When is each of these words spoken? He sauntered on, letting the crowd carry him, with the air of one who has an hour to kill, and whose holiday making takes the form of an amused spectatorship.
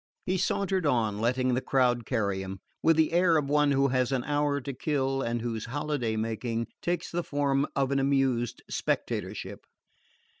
He 0.25 0.39
sauntered 0.39 0.87
on, 0.87 1.19
letting 1.19 1.53
the 1.53 1.61
crowd 1.61 2.07
carry 2.07 2.41
him, 2.41 2.57
with 2.81 2.95
the 2.97 3.11
air 3.11 3.37
of 3.37 3.47
one 3.51 3.69
who 3.71 3.89
has 3.89 4.11
an 4.11 4.23
hour 4.23 4.59
to 4.59 4.73
kill, 4.73 5.21
and 5.21 5.43
whose 5.43 5.65
holiday 5.65 6.15
making 6.15 6.65
takes 6.81 7.11
the 7.11 7.21
form 7.23 7.67
of 7.75 7.91
an 7.91 7.99
amused 7.99 8.63
spectatorship. 8.67 9.63